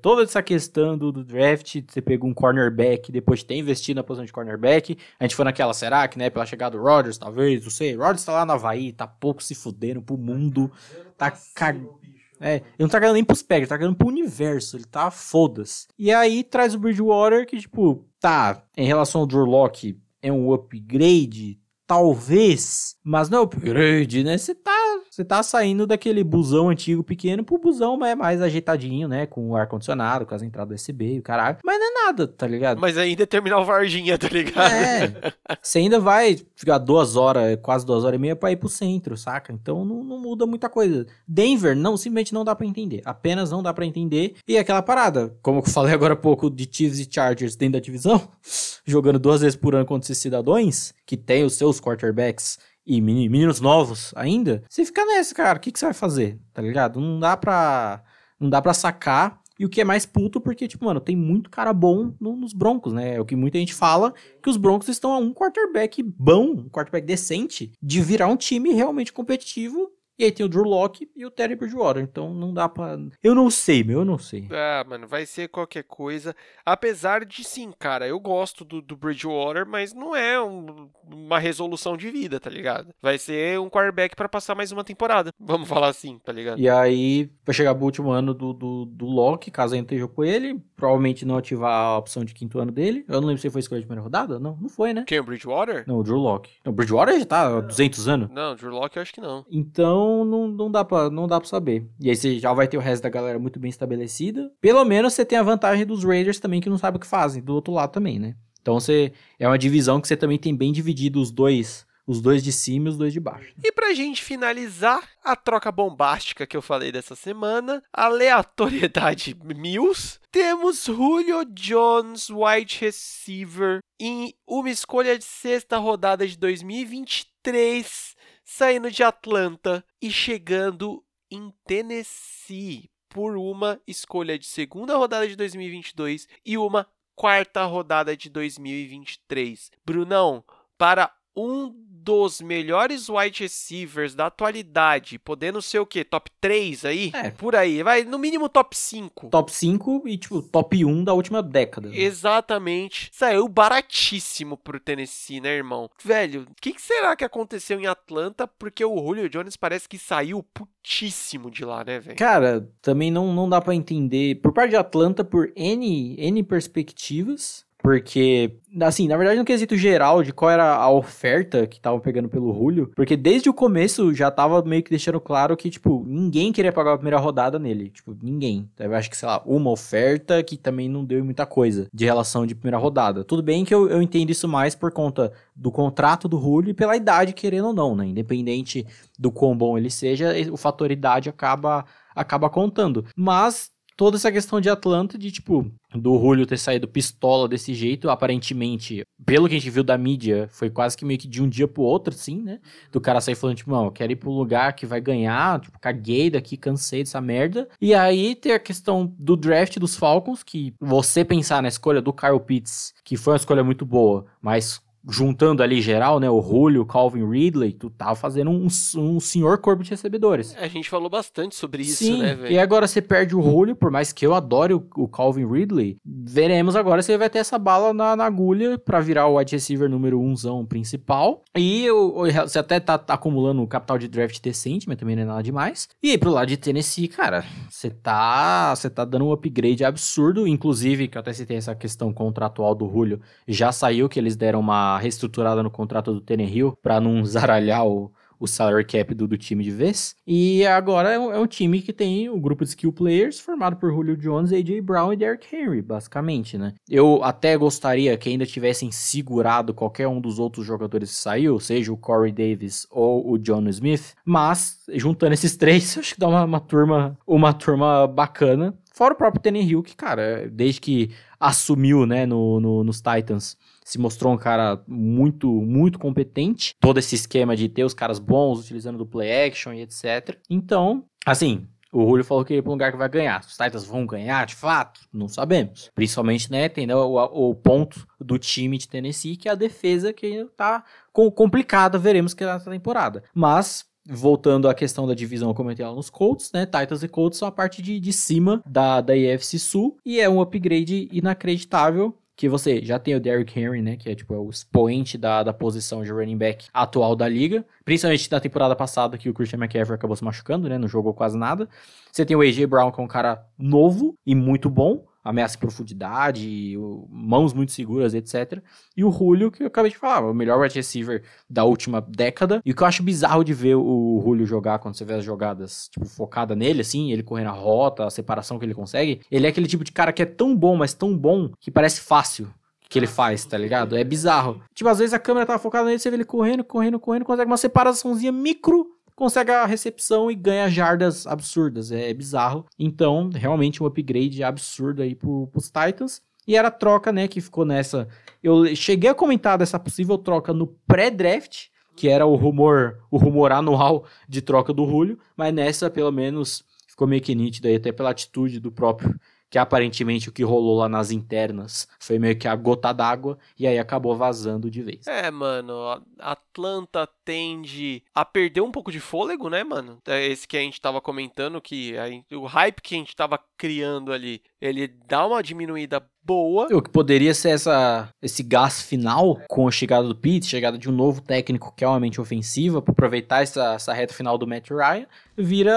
[0.00, 4.04] Toda essa questão do, do, draft, você pegou um cornerback, depois de ter investido na
[4.04, 4.96] posição de cornerback.
[5.18, 6.30] A gente foi naquela, será que, né?
[6.30, 7.94] Pela chegada do Rodgers, talvez, não sei.
[7.94, 10.70] Rodgers tá lá na Havaí, tá pouco se fudendo pro mundo.
[11.16, 12.04] Tá cagando.
[12.40, 15.86] É, ele não tá ganhando nem pros Packers, tá ganhando pro universo, ele tá foda-se.
[15.98, 20.52] E aí traz o Bridgewater, que, tipo, tá, em relação ao Drew Locke, é um
[20.52, 24.36] upgrade, talvez, mas não é upgrade, né?
[24.36, 24.72] Você tá,
[25.10, 29.26] você tá saindo daquele busão antigo pequeno pro busão é mais ajeitadinho, né?
[29.26, 31.58] Com o ar-condicionado, com as entradas USB e o caralho.
[31.64, 32.80] Mas não é nada, tá ligado?
[32.80, 34.72] Mas ainda é terminal Varginha, tá ligado?
[34.72, 35.32] É.
[35.62, 39.16] Você ainda vai ficar duas horas, quase duas horas e meia pra ir pro centro,
[39.16, 39.52] saca?
[39.52, 41.06] Então não, não muda muita coisa.
[41.26, 43.02] Denver, não, simplesmente não dá pra entender.
[43.04, 44.34] Apenas não dá pra entender.
[44.46, 47.80] E aquela parada, como eu falei agora há pouco de Chiefs e Chargers dentro da
[47.80, 48.20] divisão,
[48.84, 53.60] jogando duas vezes por ano contra esses cidadãos, que tem os seus quarterbacks e meninos
[53.60, 56.38] novos ainda, você fica nessa, cara, o que, que você vai fazer?
[56.52, 57.00] Tá ligado?
[57.00, 58.02] Não dá pra.
[58.38, 59.40] Não dá pra sacar.
[59.58, 62.52] E o que é mais puto, porque, tipo, mano, tem muito cara bom no, nos
[62.52, 63.14] Broncos, né?
[63.14, 66.68] É o que muita gente fala, que os Broncos estão a um quarterback bom, um
[66.68, 71.26] quarterback decente, de virar um time realmente competitivo e aí tem o Drew Locke e
[71.26, 72.02] o Terry Bridgewater.
[72.02, 72.96] Então não dá pra.
[73.22, 74.48] Eu não sei, meu, eu não sei.
[74.50, 76.34] Ah, mano, vai ser qualquer coisa.
[76.64, 81.96] Apesar de sim, cara, eu gosto do, do Bridgewater, mas não é um, uma resolução
[81.96, 82.94] de vida, tá ligado?
[83.02, 85.30] Vai ser um quarterback para passar mais uma temporada.
[85.38, 86.60] Vamos falar assim, tá ligado?
[86.60, 90.24] E aí, vai chegar pro último ano do, do, do Locke, caso ainda esteja com
[90.24, 93.04] ele, provavelmente não ativar a opção de quinto ano dele.
[93.08, 94.38] Eu não lembro se foi escolha de primeira rodada.
[94.38, 95.04] Não, não foi, né?
[95.06, 95.84] Quem, o Bridgewater?
[95.86, 96.52] Não, o Drew Locke.
[96.64, 98.30] o Bridgewater já tá há 200 anos.
[98.30, 99.44] Não, o Drew Locke eu acho que não.
[99.50, 100.03] Então.
[100.04, 101.86] Então não, não, dá pra, não dá pra saber.
[101.98, 104.52] E aí você já vai ter o resto da galera muito bem estabelecida.
[104.60, 107.42] Pelo menos você tem a vantagem dos Raiders também, que não sabe o que fazem,
[107.42, 108.36] do outro lado também, né?
[108.60, 111.86] Então você é uma divisão que você também tem bem dividido os dois.
[112.06, 113.54] Os dois de cima e os dois de baixo.
[113.64, 120.84] E pra gente finalizar a troca bombástica que eu falei dessa semana, aleatoriedade Mills, temos
[120.84, 129.84] Julio Jones, wide receiver, em uma escolha de sexta rodada de 2023 saindo de Atlanta
[130.00, 137.64] e chegando em Tennessee por uma escolha de segunda rodada de 2022 e uma quarta
[137.64, 139.70] rodada de 2023.
[139.84, 140.44] Brunão,
[140.76, 141.72] para um
[142.04, 146.04] dos melhores wide receivers da atualidade, podendo ser o quê?
[146.04, 147.10] Top 3 aí?
[147.14, 147.30] É.
[147.30, 147.82] Por aí.
[147.82, 149.30] Vai, no mínimo top 5.
[149.30, 151.88] Top 5 e, tipo, top 1 da última década.
[151.88, 151.98] Né?
[151.98, 153.08] Exatamente.
[153.12, 155.88] Saiu baratíssimo pro Tennessee, né, irmão?
[156.04, 158.46] Velho, o que, que, será que aconteceu em Atlanta?
[158.46, 162.18] Porque o Julio Jones parece que saiu putíssimo de lá, né, velho?
[162.18, 164.40] Cara, também não, não dá para entender.
[164.42, 167.63] Por parte de Atlanta, por N, N perspectivas.
[167.84, 172.30] Porque, assim, na verdade, no quesito geral de qual era a oferta que estavam pegando
[172.30, 176.50] pelo Julio, porque desde o começo já tava meio que deixando claro que, tipo, ninguém
[176.50, 177.90] queria pagar a primeira rodada nele.
[177.90, 178.70] Tipo, ninguém.
[178.78, 182.46] Eu acho que, sei lá, uma oferta que também não deu muita coisa de relação
[182.46, 183.22] de primeira rodada.
[183.22, 186.74] Tudo bem que eu, eu entendo isso mais por conta do contrato do Julio e
[186.74, 188.06] pela idade, querendo ou não, né?
[188.06, 188.86] Independente
[189.18, 193.04] do quão bom ele seja, o fator idade acaba acaba contando.
[193.16, 198.10] Mas toda essa questão de Atlanta, de tipo, do Julio ter saído pistola desse jeito,
[198.10, 201.48] aparentemente, pelo que a gente viu da mídia, foi quase que meio que de um
[201.48, 202.60] dia pro outro, assim, né?
[202.90, 205.78] Do cara sair falando, tipo, não, eu quero ir pro lugar que vai ganhar, tipo,
[205.78, 207.68] caguei daqui, cansei dessa merda.
[207.80, 212.12] E aí tem a questão do draft dos Falcons, que você pensar na escolha do
[212.12, 216.82] Kyle Pitts, que foi uma escolha muito boa, mas juntando ali geral, né, o Julio,
[216.82, 220.56] o Calvin Ridley, tu tava fazendo um, um senhor corpo de recebedores.
[220.58, 222.52] A gente falou bastante sobre isso, Sim, né, velho?
[222.52, 225.96] E agora você perde o Julio, por mais que eu adore o, o, Calvin Ridley,
[226.04, 229.54] veremos agora se ele vai ter essa bala na, na agulha para virar o wide
[229.54, 231.44] receiver número umzão principal.
[231.56, 235.22] E o, você até tá, tá acumulando um capital de draft decente, mas também não
[235.22, 235.88] é nada demais.
[236.02, 240.48] E aí pro lado de Tennessee, cara, você tá, você tá dando um upgrade absurdo,
[240.48, 244.60] inclusive, que eu até citei essa questão contratual do Julio, já saiu que eles deram
[244.60, 249.36] uma reestruturada no contrato do Hill para não zaralhar o, o salary cap do, do
[249.36, 250.14] time de vez.
[250.26, 253.76] E agora é um, é um, time que tem um grupo de skill players formado
[253.76, 256.74] por Julio Jones, AJ Brown e Derrick Henry, basicamente, né?
[256.88, 261.92] Eu até gostaria que ainda tivessem segurado qualquer um dos outros jogadores que saiu, seja
[261.92, 266.44] o Corey Davis ou o John Smith, mas juntando esses três, acho que dá uma,
[266.44, 268.74] uma turma uma turma bacana.
[268.94, 273.56] Fora o próprio Tenny Hill, que, cara, desde que assumiu, né, no, no, nos Titans,
[273.84, 276.76] se mostrou um cara muito, muito competente.
[276.78, 280.38] Todo esse esquema de ter os caras bons, utilizando do play action e etc.
[280.48, 283.40] Então, assim, o Julio falou que ele é um lugar que vai ganhar.
[283.40, 285.00] Os Titans vão ganhar, de fato?
[285.12, 285.90] Não sabemos.
[285.94, 290.44] Principalmente, né, tendo o, o, ponto do time de Tennessee, que é a defesa que
[290.56, 293.22] tá complicada, veremos que é nessa temporada.
[293.34, 297.38] Mas, voltando à questão da divisão, eu comentei lá nos Colts, né, Titans e Colts
[297.38, 302.16] são a parte de, de cima da, da AFC Sul, e é um upgrade inacreditável
[302.36, 305.42] que você já tem o Derrick Henry, né, que é tipo é o expoente da,
[305.42, 309.58] da posição de running back atual da liga, principalmente na temporada passada que o Christian
[309.58, 311.68] McCaffrey acabou se machucando, né, não jogou quase nada.
[312.10, 315.60] Você tem o AJ Brown, que é um cara novo e muito bom, ameaça em
[315.60, 316.76] profundidade,
[317.08, 318.62] mãos muito seguras, etc.
[318.94, 322.60] E o Julio, que eu acabei de falar, o melhor wide receiver da última década.
[322.64, 325.24] E o que eu acho bizarro de ver o Julio jogar quando você vê as
[325.24, 329.22] jogadas, tipo, focada nele, assim, ele correndo a rota, a separação que ele consegue.
[329.30, 332.00] Ele é aquele tipo de cara que é tão bom, mas tão bom, que parece
[332.00, 332.52] fácil
[332.88, 333.96] que ele faz, tá ligado?
[333.96, 334.60] É bizarro.
[334.74, 337.50] Tipo, às vezes a câmera tava focada nele, você vê ele correndo, correndo, correndo, consegue
[337.50, 341.90] uma separaçãozinha micro consegue a recepção e ganha jardas absurdas.
[341.90, 342.66] É bizarro.
[342.78, 346.22] Então, realmente um upgrade absurdo aí pro, pros Titans.
[346.46, 348.06] E era a troca, né, que ficou nessa.
[348.42, 353.50] Eu cheguei a comentar dessa possível troca no pré-draft, que era o rumor, o rumor
[353.50, 357.92] anual de troca do Julio, mas nessa, pelo menos, ficou meio que nítido aí, até
[357.92, 359.18] pela atitude do próprio
[359.54, 363.68] que aparentemente o que rolou lá nas internas foi meio que a gota d'água e
[363.68, 365.06] aí acabou vazando de vez.
[365.06, 370.02] É, mano, Atlanta tende a perder um pouco de fôlego, né, mano?
[370.08, 371.94] É esse que a gente tava comentando, que
[372.32, 376.66] o hype que a gente tava criando ali, ele dá uma diminuída boa.
[376.72, 380.88] O que poderia ser essa, esse gás final com a chegada do Pete, chegada de
[380.88, 384.46] um novo técnico que é uma mente ofensiva, para aproveitar essa, essa reta final do
[384.46, 385.06] Matt Ryan,
[385.36, 385.74] vira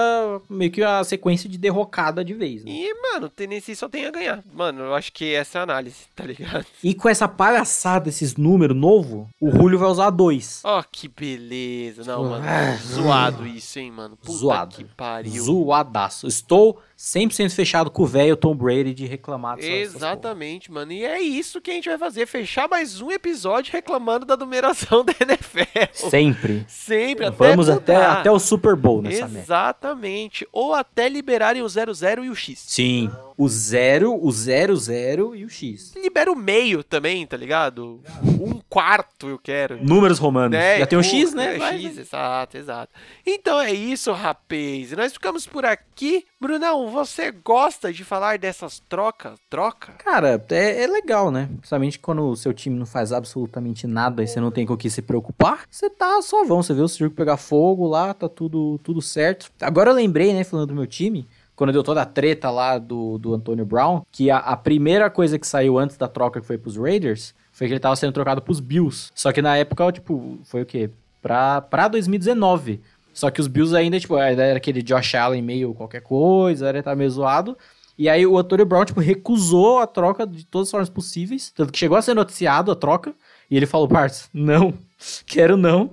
[0.48, 2.64] meio que a sequência de derrocada de vez.
[2.64, 2.70] Né?
[2.70, 4.42] E, mano, o Tennessee só tem a ganhar.
[4.54, 6.64] Mano, eu acho que essa é a análise, tá ligado?
[6.82, 10.62] E com essa palhaçada, esses números novo, o Julio vai usar dois.
[10.64, 12.04] Ó, oh, que beleza.
[12.04, 12.44] Não, mano,
[12.78, 14.16] zoado isso, hein, mano.
[14.16, 14.76] Puta Zoado.
[14.76, 15.42] que pariu.
[15.42, 16.26] Zoadaço.
[16.26, 20.90] Estou 100% fechado com o velho Tom Brady de reclamar dessa, Exatamente, mano.
[20.90, 25.04] E é isso que a gente vai fazer, fechar mais um episódio reclamando da numeração
[25.06, 25.92] da NFL.
[25.92, 26.64] Sempre.
[26.66, 30.46] Sempre, até Vamos até, até o Super Bowl nessa Exatamente.
[30.52, 32.64] Ou até liberarem o 00 e o X.
[32.66, 33.08] Sim
[33.38, 35.94] o 0, o 0, 0 e o X.
[35.94, 38.00] Libera o meio também, tá ligado?
[38.20, 39.78] Um quarto eu quero.
[39.80, 40.58] Números romanos.
[40.58, 41.56] É, Já tem o X, né?
[41.56, 42.92] É, X, exato, exato.
[43.24, 44.90] Então é isso, rapaz.
[44.90, 46.24] Nós ficamos por aqui.
[46.40, 49.38] Brunão, você gosta de falar dessas trocas?
[49.48, 49.92] Troca?
[49.92, 51.48] Cara, é, é legal, né?
[51.58, 54.76] Principalmente quando o seu time não faz absolutamente nada e você não tem com o
[54.76, 55.62] que se preocupar.
[55.70, 59.48] Você tá só vão, você vê o circo pegar fogo lá, tá tudo, tudo certo.
[59.60, 61.24] Agora eu lembrei, né, falando do meu time,
[61.58, 65.36] quando deu toda a treta lá do, do Antonio Brown, que a, a primeira coisa
[65.40, 68.40] que saiu antes da troca que foi pros Raiders foi que ele tava sendo trocado
[68.40, 69.10] pros Bills.
[69.12, 70.88] Só que na época, tipo, foi o quê?
[71.20, 72.80] Pra, pra 2019.
[73.12, 76.94] Só que os Bills ainda, tipo, era aquele Josh Allen meio qualquer coisa, era tá
[76.94, 77.58] meio zoado.
[77.98, 81.50] E aí o Antonio Brown, tipo, recusou a troca de todas as formas possíveis.
[81.50, 83.12] Tanto que chegou a ser noticiado a troca.
[83.50, 84.72] E ele falou, parça, não,
[85.26, 85.90] quero não.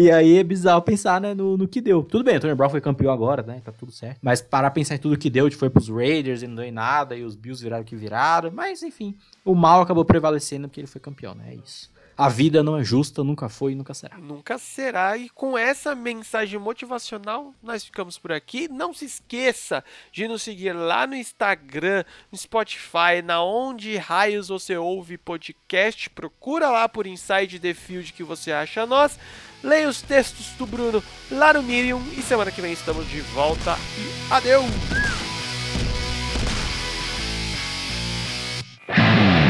[0.00, 2.04] E aí é bizarro pensar, né, no, no que deu.
[2.04, 3.60] Tudo bem, o Tony Brown foi campeão agora, né?
[3.64, 4.20] Tá tudo certo.
[4.22, 6.70] Mas parar pensar em tudo que deu, de foi pros Raiders e não deu em
[6.70, 8.48] nada, e os Bills viraram o que viraram.
[8.52, 11.46] Mas, enfim, o mal acabou prevalecendo porque ele foi campeão, né?
[11.48, 11.90] É isso.
[12.18, 14.18] A vida não é justa, nunca foi e nunca será.
[14.18, 15.16] Nunca será.
[15.16, 18.66] E com essa mensagem motivacional, nós ficamos por aqui.
[18.66, 22.02] Não se esqueça de nos seguir lá no Instagram,
[22.32, 26.10] no Spotify, na onde raios você ouve podcast.
[26.10, 29.16] Procura lá por Inside the Field que você acha nós.
[29.62, 31.00] Leia os textos do Bruno
[31.30, 32.02] lá no Medium.
[32.16, 33.76] E semana que vem estamos de volta.
[33.96, 35.27] E adeus!